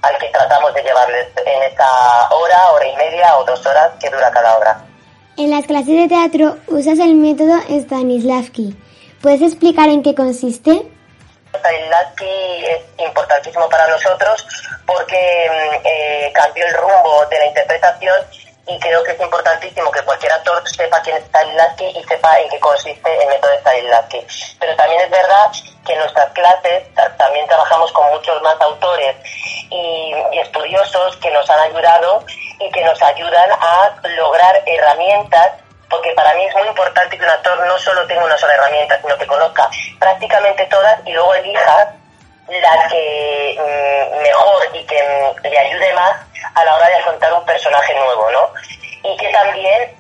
al 0.01 0.17
que 0.17 0.29
tratamos 0.29 0.73
de 0.73 0.81
llevarles 0.81 1.27
en 1.45 1.63
esta 1.63 2.29
hora, 2.31 2.71
hora 2.71 2.87
y 2.87 2.95
media 2.95 3.37
o 3.37 3.43
dos 3.45 3.63
horas 3.65 3.91
que 3.99 4.09
dura 4.09 4.31
cada 4.31 4.57
obra. 4.57 4.85
En 5.37 5.51
las 5.51 5.65
clases 5.65 5.95
de 5.95 6.07
teatro 6.07 6.57
usas 6.67 6.99
el 6.99 7.15
método 7.15 7.55
Stanislavski. 7.69 8.75
¿Puedes 9.21 9.41
explicar 9.41 9.89
en 9.89 10.01
qué 10.01 10.15
consiste? 10.15 10.87
Stanislavski 11.53 12.65
es 12.65 12.81
importantísimo 12.97 13.69
para 13.69 13.87
nosotros 13.87 14.45
porque 14.85 15.79
eh, 15.83 16.31
cambió 16.33 16.65
el 16.65 16.73
rumbo 16.73 17.25
de 17.27 17.39
la 17.39 17.45
interpretación 17.47 18.15
y 18.67 18.79
creo 18.79 19.03
que 19.03 19.11
es 19.11 19.19
importantísimo 19.19 19.91
que 19.91 20.01
cualquier 20.03 20.31
actor 20.31 20.61
sepa 20.69 21.01
quién 21.01 21.17
es 21.17 21.23
Stanislavski 21.25 21.85
y 21.85 22.03
sepa 22.03 22.39
en 22.39 22.49
qué 22.49 22.59
consiste 22.59 23.23
el 23.23 23.29
método 23.29 23.51
de 23.51 23.59
Stanislavski. 23.59 24.27
Pero 24.59 24.75
también 24.75 25.01
es 25.01 25.09
verdad 25.09 25.51
que 25.85 25.93
en 25.93 25.99
nuestras 25.99 26.31
clases 26.31 26.83
también 27.17 27.47
trabajamos 27.47 27.91
con 27.91 28.09
muchos 28.11 28.41
más 28.41 28.59
autores 28.61 29.15
y, 29.69 30.13
y 30.31 30.39
estudiosos 30.39 31.17
que 31.17 31.31
nos 31.31 31.49
han 31.49 31.59
ayudado 31.59 32.23
y 32.59 32.69
que 32.71 32.83
nos 32.83 33.01
ayudan 33.01 33.51
a 33.51 33.95
lograr 34.15 34.63
herramientas 34.65 35.53
porque 35.91 36.13
para 36.13 36.33
mí 36.33 36.45
es 36.45 36.55
muy 36.55 36.67
importante 36.67 37.17
que 37.17 37.23
un 37.23 37.29
actor 37.29 37.67
no 37.67 37.77
solo 37.77 38.07
tenga 38.07 38.23
una 38.23 38.37
sola 38.37 38.55
herramienta, 38.55 38.99
sino 39.01 39.17
que 39.17 39.27
conozca 39.27 39.69
prácticamente 39.99 40.65
todas 40.67 40.99
y 41.05 41.11
luego 41.11 41.35
elija 41.35 41.93
la 42.47 42.87
que 42.89 43.57
mm, 43.59 44.21
mejor 44.23 44.69
y 44.73 44.83
que 44.85 45.03
mm, 45.03 45.47
le 45.47 45.59
ayude 45.59 45.93
más 45.93 46.17
a 46.55 46.65
la 46.65 46.75
hora 46.75 46.87
de 46.87 46.95
afrontar 46.95 47.33
un 47.33 47.45
personaje 47.45 47.93
nuevo, 47.93 48.31
¿no? 48.31 48.49
Y 49.03 49.17
que 49.17 49.29
también 49.29 49.95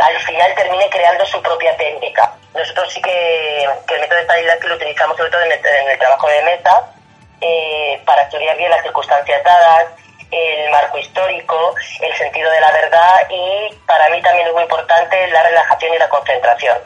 al 0.00 0.18
final 0.20 0.54
termine 0.54 0.88
creando 0.88 1.26
su 1.26 1.42
propia 1.42 1.76
técnica. 1.76 2.32
Nosotros 2.54 2.92
sí 2.92 3.02
que, 3.02 3.68
que 3.86 3.94
el 3.94 4.00
método 4.00 4.18
de 4.18 4.24
Stanislavski 4.24 4.66
lo 4.68 4.74
utilizamos 4.76 5.16
sobre 5.16 5.30
todo 5.30 5.42
en 5.42 5.52
el, 5.52 5.98
trabajo 5.98 6.28
de 6.28 6.42
mesa 6.42 6.92
eh, 7.40 8.00
para 8.04 8.22
estudiar 8.22 8.56
bien 8.56 8.70
las 8.70 8.82
circunstancias 8.82 9.42
dadas, 9.42 9.86
el 10.32 10.70
marco 10.70 10.98
histórico, 10.98 11.74
el 12.00 12.16
sentido 12.16 12.50
de 12.50 12.60
la 12.60 12.72
verdad 12.72 13.28
y 13.30 13.74
para 13.86 14.08
mí 14.08 14.20
también 14.22 14.46
es 14.48 14.52
muy 14.52 14.62
importante 14.62 15.26
la 15.28 15.42
relajación 15.42 15.94
y 15.94 15.98
la 15.98 16.08
concentración. 16.08 16.78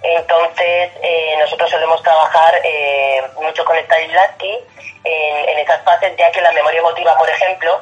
Entonces, 0.00 0.92
eh, 1.02 1.36
nosotros 1.40 1.68
solemos 1.70 2.00
trabajar 2.02 2.54
eh, 2.62 3.22
mucho 3.42 3.64
con 3.64 3.76
Stanislavski 3.76 4.58
en, 5.04 5.48
en 5.48 5.58
esas 5.58 5.82
fases, 5.82 6.16
ya 6.16 6.30
que 6.30 6.40
la 6.40 6.52
memoria 6.52 6.78
emotiva, 6.78 7.18
por 7.18 7.28
ejemplo, 7.28 7.80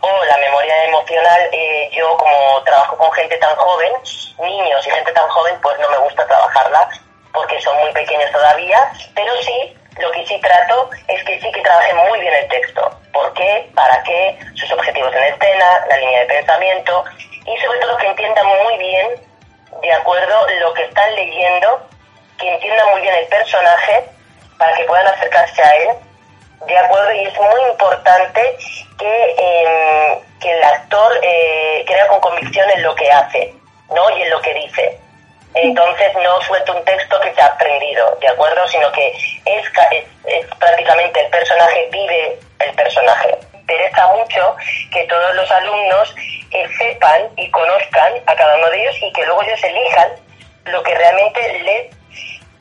o 0.00 0.24
la 0.24 0.36
memoria 0.38 0.84
emocional, 0.84 1.40
eh, 1.52 1.90
yo 1.92 2.16
como 2.16 2.62
trabajo 2.64 2.96
con 2.96 3.12
gente 3.12 3.36
tan 3.38 3.54
joven, 3.56 3.92
niños 4.40 4.86
y 4.86 4.90
gente 4.90 5.12
tan 5.12 5.28
joven, 5.28 5.58
pues 5.62 5.78
no 5.78 5.88
me 5.88 5.98
gusta 5.98 6.26
trabajarla 6.26 6.88
porque 7.32 7.60
son 7.60 7.76
muy 7.78 7.92
pequeños 7.92 8.30
todavía, 8.32 8.92
pero 9.14 9.32
sí, 9.42 9.76
lo 9.98 10.10
que 10.10 10.26
sí 10.26 10.38
trato 10.40 10.90
es 11.08 11.24
que 11.24 11.40
sí 11.40 11.50
que 11.50 11.60
trabajen 11.60 11.96
muy 11.96 12.20
bien 12.20 12.34
el 12.34 12.48
texto. 12.48 12.90
¿Por 13.12 13.32
qué? 13.34 13.70
¿Para 13.74 14.02
qué? 14.02 14.38
Sus 14.54 14.70
objetivos 14.72 15.14
en 15.14 15.24
escena, 15.24 15.86
la 15.88 15.96
línea 15.96 16.20
de 16.20 16.26
pensamiento 16.26 17.04
y 17.46 17.56
sobre 17.58 17.78
todo 17.78 17.96
que 17.96 18.08
entiendan 18.08 18.46
muy 18.64 18.78
bien, 18.78 19.08
de 19.82 19.92
acuerdo, 19.92 20.46
lo 20.60 20.74
que 20.74 20.84
están 20.84 21.14
leyendo, 21.14 21.88
que 22.38 22.54
entiendan 22.54 22.90
muy 22.92 23.02
bien 23.02 23.14
el 23.14 23.26
personaje 23.26 24.04
para 24.58 24.74
que 24.76 24.84
puedan 24.84 25.06
acercarse 25.06 25.62
a 25.62 25.76
él 25.76 25.88
de 26.64 26.78
acuerdo, 26.78 27.12
y 27.12 27.24
es 27.24 27.38
muy 27.38 27.70
importante 27.70 28.56
que, 28.98 29.34
eh, 29.38 30.18
que 30.40 30.52
el 30.52 30.64
actor 30.64 31.12
eh, 31.22 31.84
crea 31.86 32.08
con 32.08 32.20
convicción 32.20 32.68
en 32.70 32.82
lo 32.82 32.94
que 32.94 33.10
hace, 33.10 33.54
¿no? 33.94 34.10
Y 34.16 34.22
en 34.22 34.30
lo 34.30 34.40
que 34.40 34.54
dice. 34.54 35.00
Entonces 35.56 36.12
no 36.22 36.40
suelta 36.42 36.72
un 36.72 36.84
texto 36.84 37.18
que 37.20 37.32
se 37.32 37.40
ha 37.40 37.46
aprendido, 37.46 38.14
¿de 38.20 38.28
acuerdo? 38.28 38.68
Sino 38.68 38.92
que 38.92 39.08
es, 39.46 39.66
prácticamente 40.58 41.24
el 41.24 41.30
personaje, 41.30 41.88
vive 41.90 42.38
el 42.60 42.74
personaje. 42.74 43.38
Interesa 43.54 44.06
mucho 44.08 44.54
que 44.92 45.04
todos 45.04 45.34
los 45.34 45.50
alumnos 45.50 46.14
eh, 46.50 46.66
sepan 46.76 47.22
y 47.36 47.50
conozcan 47.50 48.12
a 48.26 48.34
cada 48.34 48.56
uno 48.58 48.68
de 48.68 48.82
ellos 48.82 48.96
y 49.00 49.12
que 49.12 49.24
luego 49.24 49.42
ellos 49.42 49.64
elijan 49.64 50.10
lo 50.66 50.82
que 50.82 50.94
realmente 50.94 51.62
les 51.62 51.90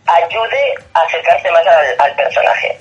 ayude 0.06 0.76
a 0.94 1.02
acercarse 1.02 1.52
más 1.52 1.68
al 2.00 2.16
personaje. 2.16 2.78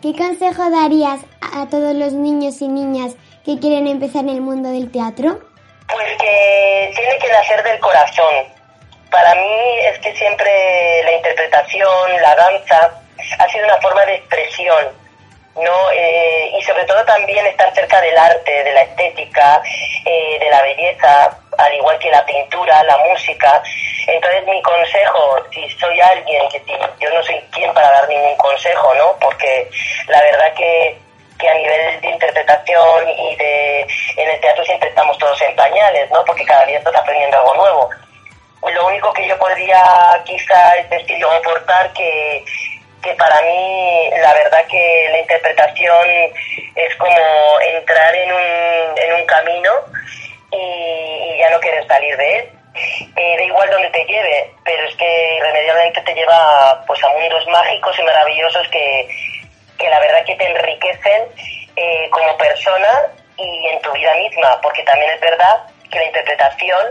¿Qué 0.00 0.14
consejo 0.14 0.70
darías 0.70 1.20
a 1.40 1.66
todos 1.68 1.92
los 1.94 2.12
niños 2.12 2.62
y 2.62 2.68
niñas 2.68 3.16
que 3.44 3.58
quieren 3.58 3.88
empezar 3.88 4.22
en 4.22 4.28
el 4.28 4.40
mundo 4.40 4.68
del 4.68 4.92
teatro? 4.92 5.40
Pues 5.88 6.16
que 6.18 6.92
tiene 6.96 7.18
que 7.18 7.28
nacer 7.28 7.62
del 7.62 7.78
corazón. 7.80 8.34
Para 9.10 9.34
mí 9.34 9.78
es 9.84 9.98
que 10.00 10.14
siempre 10.16 11.02
la 11.04 11.12
interpretación, 11.12 12.22
la 12.22 12.34
danza, 12.34 12.90
ha 13.38 13.48
sido 13.48 13.64
una 13.64 13.76
forma 13.78 14.04
de 14.04 14.16
expresión, 14.16 14.92
¿no? 15.56 15.90
Eh, 15.92 16.52
y 16.58 16.62
sobre 16.62 16.84
todo 16.84 17.04
también 17.04 17.46
estar 17.46 17.72
cerca 17.74 18.00
del 18.00 18.16
arte, 18.16 18.64
de 18.64 18.72
la 18.72 18.82
estética, 18.82 19.62
eh, 20.04 20.38
de 20.38 20.50
la 20.50 20.62
belleza. 20.62 21.38
al 21.58 21.72
igual 21.74 21.98
que 21.98 22.10
la 22.10 22.24
pintura, 22.26 22.82
la 22.82 22.98
música. 22.98 23.62
Entonces 24.06 24.44
mi 24.46 24.60
consejo, 24.60 25.38
si 25.50 25.70
soy 25.70 25.98
alguien, 26.00 26.42
que 26.50 26.60
yo 27.00 27.10
no 27.10 27.22
soy 27.22 27.40
quien 27.50 27.72
para 27.72 27.90
dar 27.92 28.08
ningún 28.08 28.36
consejo, 28.36 28.94
¿no? 28.94 29.16
Porque 29.18 29.70
la 30.08 30.20
verdad 30.20 30.52
que, 30.52 30.98
que 31.38 31.48
a 31.48 31.54
nivel 31.54 32.00
de 32.00 32.08
interpretación 32.08 33.08
y 33.08 33.36
de 33.36 33.80
en 34.16 34.28
el 34.30 34.40
teatro 34.40 34.64
siempre 34.64 34.88
estamos 34.88 35.18
todos 35.18 35.40
en 35.42 35.54
pañales, 35.56 36.10
¿no? 36.10 36.24
Porque 36.24 36.44
cada 36.44 36.66
día 36.66 36.78
estás 36.78 36.94
aprendiendo 36.94 37.38
algo 37.38 37.54
nuevo. 37.54 37.90
Lo 38.72 38.86
único 38.88 39.12
que 39.12 39.28
yo 39.28 39.38
podría 39.38 39.82
quizá 40.24 40.76
es 40.76 40.90
decir 40.90 41.24
o 41.24 41.30
aportar 41.30 41.92
que 41.92 42.44
que 43.02 43.14
para 43.14 43.40
mí 43.42 44.10
la 44.20 44.34
verdad 44.34 44.66
que 44.66 45.08
la 45.12 45.20
interpretación 45.20 46.08
es 46.74 46.96
como 46.96 47.60
entrar 47.60 48.14
en 48.16 48.32
un, 48.32 48.98
en 48.98 49.12
un 49.14 49.26
camino 49.26 49.70
y, 50.50 51.38
ya 51.38 51.50
no 51.50 51.60
querer 51.60 51.86
salir 51.86 52.16
de 52.16 52.38
él. 52.38 52.48
Eh, 53.16 53.36
da 53.36 53.42
igual 53.42 53.70
donde 53.70 53.90
te 53.90 54.04
lleve, 54.04 54.50
pero 54.64 54.86
es 54.86 54.96
que 54.96 55.36
irremediablemente 55.36 56.00
te 56.02 56.14
lleva 56.14 56.82
pues 56.86 57.02
a 57.04 57.08
mundos 57.08 57.46
mágicos 57.48 57.98
y 57.98 58.02
maravillosos 58.02 58.68
que, 58.68 59.08
que 59.78 59.88
la 59.88 60.00
verdad 60.00 60.24
que 60.24 60.34
te 60.34 60.46
enriquecen 60.46 61.22
eh, 61.76 62.08
como 62.10 62.36
persona 62.36 62.88
y 63.36 63.66
en 63.68 63.80
tu 63.82 63.92
vida 63.92 64.14
misma, 64.14 64.60
porque 64.62 64.82
también 64.84 65.10
es 65.10 65.20
verdad 65.20 65.64
que 65.90 65.98
la 65.98 66.04
interpretación 66.06 66.86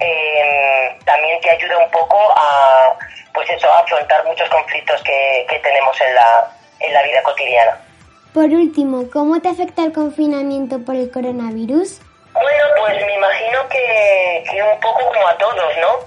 eh, 0.00 0.96
también 1.04 1.40
te 1.40 1.50
ayuda 1.50 1.78
un 1.78 1.90
poco 1.90 2.16
a 2.36 2.96
pues 3.32 3.50
eso, 3.50 3.70
afrontar 3.72 4.24
muchos 4.24 4.48
conflictos 4.48 5.02
que, 5.02 5.46
que 5.48 5.58
tenemos 5.58 6.00
en 6.00 6.14
la, 6.14 6.48
en 6.80 6.92
la 6.92 7.02
vida 7.02 7.22
cotidiana. 7.22 7.78
Por 8.32 8.44
último, 8.44 9.10
¿cómo 9.12 9.40
te 9.40 9.48
afecta 9.48 9.82
el 9.84 9.92
confinamiento 9.92 10.84
por 10.84 10.96
el 10.96 11.10
coronavirus? 11.10 12.00
Bueno, 12.32 12.64
pues 12.78 13.06
me 13.06 13.14
imagino 13.14 13.68
que, 13.68 14.44
que 14.50 14.62
un 14.62 14.80
poco 14.80 15.06
como 15.06 15.28
a 15.28 15.38
todos, 15.38 15.76
¿no? 15.78 15.98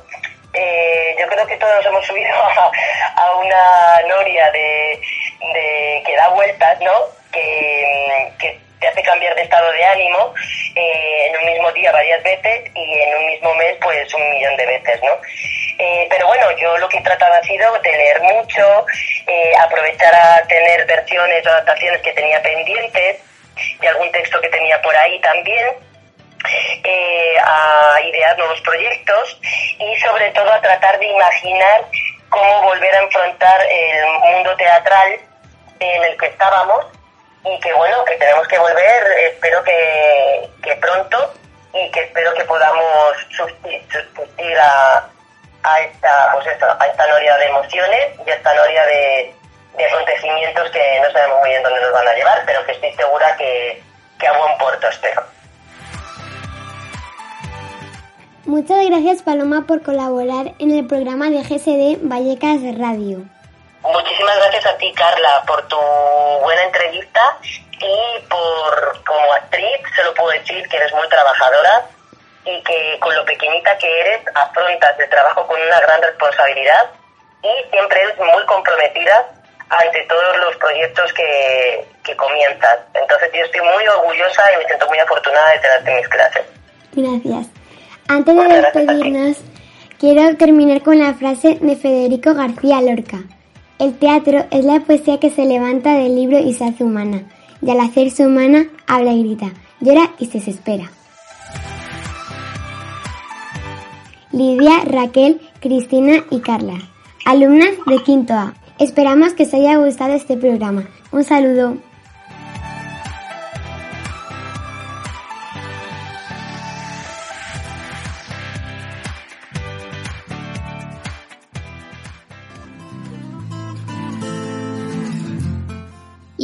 Eh, 0.54 1.16
yo 1.20 1.28
creo 1.28 1.46
que 1.46 1.58
todos 1.58 1.86
hemos 1.86 2.06
subido 2.06 2.34
a, 3.16 3.36
una 3.36 4.02
noria 4.08 4.52
de, 4.52 5.02
de, 5.54 6.04
que 6.06 6.16
da 6.16 6.30
vueltas, 6.30 6.80
¿no? 6.82 6.94
Que, 7.32 8.58
te 8.80 8.88
hace 8.88 9.02
cambiar 9.02 9.36
de 9.36 9.42
estado 9.42 9.72
de 9.72 9.84
ánimo 9.84 10.34
eh, 10.76 11.28
en 11.28 11.38
un 11.38 11.46
mismo 11.46 11.72
día 11.72 11.92
varias 11.92 12.22
veces 12.22 12.72
y 12.76 13.00
en 13.00 13.18
un 13.18 13.26
mismo 13.26 13.54
mes 13.56 13.76
pues 13.82 14.14
un 14.14 14.30
millón 14.30 14.56
de 14.56 14.66
veces, 14.68 15.02
¿no? 15.02 15.14
Eh, 15.80 16.08
pero 16.10 16.28
bueno, 16.28 16.52
yo 16.58 16.78
lo 16.78 16.88
que 16.88 16.98
he 16.98 17.02
tratado 17.02 17.34
ha 17.34 17.44
sido 17.44 17.72
de 17.80 17.92
leer 17.92 18.22
mucho, 18.22 18.86
eh, 19.28 19.54
aprovechar 19.60 20.14
a 20.14 20.44
tener 20.48 20.86
versiones 20.86 21.46
o 21.46 21.50
adaptaciones 21.50 22.02
que 22.02 22.14
tenía 22.14 22.42
pendientes 22.42 23.22
y 23.82 23.86
algún 23.88 24.12
texto 24.12 24.40
que 24.42 24.50
tenía 24.50 24.82
por 24.82 24.96
ahí 24.96 25.20
también. 25.22 25.68
a 27.44 28.00
idear 28.02 28.38
nuevos 28.38 28.62
proyectos 28.62 29.40
y 29.80 30.00
sobre 30.00 30.30
todo 30.32 30.52
a 30.52 30.62
tratar 30.62 30.98
de 31.00 31.08
imaginar 31.08 31.86
cómo 32.30 32.62
volver 32.62 32.94
a 32.96 33.02
enfrentar 33.02 33.62
el 33.70 34.06
mundo 34.20 34.56
teatral 34.56 35.20
en 35.80 36.04
el 36.04 36.18
que 36.18 36.28
estábamos 36.28 36.86
y 37.44 37.60
que 37.60 37.74
bueno, 37.74 38.04
que 38.06 38.16
tenemos 38.16 38.48
que 38.48 38.58
volver, 38.58 39.12
espero 39.32 39.64
que, 39.64 40.76
pronto 40.82 41.34
y 41.74 41.92
que 41.92 42.02
espero 42.02 42.34
que 42.34 42.44
podamos 42.46 43.16
sustituir 43.30 44.60
a, 44.60 45.10
a 45.64 45.80
esta, 45.82 46.32
pues 46.34 46.48
a 46.48 46.88
esta 46.88 47.08
noria 47.08 47.38
de 47.38 47.46
emociones 47.46 48.08
y 48.26 48.30
a 48.30 48.36
esta 48.36 48.54
noria 48.54 48.86
de, 48.86 49.34
de, 49.78 49.86
acontecimientos 49.86 50.70
que 50.72 51.00
no 51.02 51.12
sabemos 51.12 51.40
muy 51.40 51.50
bien 51.50 51.64
dónde 51.64 51.82
nos 51.82 51.94
van 51.94 52.08
a 52.08 52.14
llevar, 52.14 52.44
pero 52.46 52.66
que 52.66 52.72
estoy 52.74 52.94
segura 52.94 53.36
que, 53.38 53.82
que 54.20 54.28
a 54.28 54.38
buen 54.38 54.58
puerto 54.58 54.88
espero. 54.88 55.24
Muchas 58.46 58.86
gracias 58.86 59.22
Paloma 59.24 59.66
por 59.68 59.84
colaborar 59.84 60.54
en 60.60 60.72
el 60.72 60.88
programa 60.88 61.30
de 61.30 61.44
GSD 61.44 62.00
Vallecas 62.02 62.62
Radio. 62.78 63.26
Muchísimas 63.82 64.38
gracias 64.38 64.66
a 64.66 64.78
ti, 64.78 64.92
Carla, 64.94 65.44
por 65.48 65.68
tu 65.68 65.78
buena 65.78 66.64
entrevista 66.64 67.38
y 67.80 68.22
por, 68.28 69.04
como 69.06 69.34
actriz, 69.34 69.82
se 69.96 70.04
lo 70.04 70.14
puedo 70.14 70.30
decir 70.32 70.68
que 70.68 70.78
eres 70.78 70.94
muy 70.94 71.08
trabajadora 71.10 71.86
y 72.46 72.62
que 72.64 72.98
con 73.00 73.16
lo 73.16 73.26
pequeñita 73.26 73.78
que 73.78 74.00
eres 74.00 74.22
afrontas 74.34 75.00
el 75.00 75.10
trabajo 75.10 75.46
con 75.46 75.62
una 75.62 75.80
gran 75.82 76.02
responsabilidad 76.02 76.90
y 77.44 77.70
siempre 77.70 78.02
eres 78.02 78.18
muy 78.18 78.46
comprometida 78.46 79.28
ante 79.70 80.02
todos 80.04 80.38
los 80.38 80.56
proyectos 80.58 81.14
que, 81.14 81.86
que 82.04 82.16
comienzas. 82.16 82.80
Entonces 82.94 83.30
yo 83.34 83.44
estoy 83.44 83.62
muy 83.62 83.88
orgullosa 83.88 84.54
y 84.54 84.58
me 84.58 84.66
siento 84.66 84.88
muy 84.88 85.00
afortunada 85.00 85.52
de 85.52 85.60
tenerte 85.60 85.92
en 85.92 85.98
mis 85.98 86.08
clases. 86.08 86.46
Gracias. 86.94 87.48
Antes 88.08 88.36
de 88.36 88.62
despedirnos, 88.62 89.38
quiero 90.00 90.38
terminar 90.38 90.82
con 90.82 90.98
la 91.00 91.14
frase 91.14 91.58
de 91.60 91.76
Federico 91.76 92.34
García 92.34 92.82
Lorca. 92.82 93.20
El 93.80 93.94
teatro 93.94 94.46
es 94.50 94.66
la 94.66 94.80
poesía 94.80 95.20
que 95.20 95.30
se 95.30 95.46
levanta 95.46 95.94
del 95.94 96.16
libro 96.16 96.40
y 96.40 96.54
se 96.54 96.66
hace 96.66 96.84
humana, 96.84 97.22
y 97.62 97.70
al 97.70 97.80
hacerse 97.80 98.26
humana 98.26 98.66
habla 98.88 99.14
y 99.14 99.24
grita, 99.24 99.52
llora 99.82 100.12
y 100.18 100.26
se 100.26 100.40
desespera. 100.40 100.92
Lidia, 104.32 104.80
Raquel, 104.84 105.42
Cristina 105.60 106.24
y 106.32 106.40
Carla, 106.40 106.80
alumnas 107.26 107.70
de 107.86 108.02
Quinto 108.04 108.34
A. 108.34 108.56
Esperamos 108.80 109.34
que 109.34 109.44
os 109.44 109.54
haya 109.54 109.78
gustado 109.78 110.14
este 110.14 110.38
programa. 110.38 110.88
Un 111.12 111.24
saludo. 111.24 111.78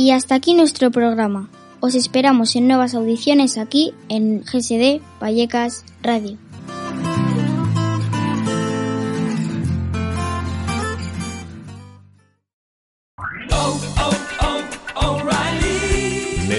Y 0.03 0.11
hasta 0.11 0.35
aquí 0.35 0.53
nuestro 0.53 0.91
programa. 0.91 1.47
Os 1.79 1.95
esperamos 1.95 2.57
en 2.57 2.67
nuevas 2.67 2.93
audiciones 2.93 3.57
aquí 3.57 3.93
en 4.09 4.41
GSD 4.41 4.99
Vallecas 5.21 5.85
Radio. 6.01 6.37